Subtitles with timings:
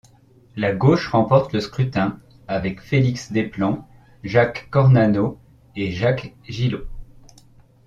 [0.55, 3.87] La gauche remporte le scrutin avec Félix Desplan,
[4.23, 5.37] Jacques Cornano
[5.75, 6.87] et Jacques Gillot.